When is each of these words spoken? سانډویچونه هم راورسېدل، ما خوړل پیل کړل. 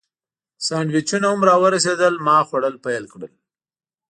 سانډویچونه 0.65 1.25
هم 1.31 1.39
راورسېدل، 1.49 2.13
ما 2.25 2.37
خوړل 2.47 2.75
پیل 2.85 3.03
کړل. 3.13 3.31